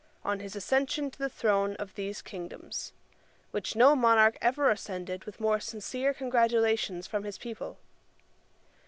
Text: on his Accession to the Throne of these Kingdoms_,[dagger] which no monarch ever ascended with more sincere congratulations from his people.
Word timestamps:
on 0.25 0.39
his 0.39 0.55
Accession 0.55 1.11
to 1.11 1.19
the 1.19 1.29
Throne 1.29 1.75
of 1.75 1.93
these 1.93 2.23
Kingdoms_,[dagger] 2.23 2.91
which 3.51 3.75
no 3.75 3.95
monarch 3.95 4.35
ever 4.41 4.71
ascended 4.71 5.25
with 5.25 5.39
more 5.39 5.59
sincere 5.59 6.11
congratulations 6.11 7.05
from 7.05 7.23
his 7.23 7.37
people. 7.37 7.77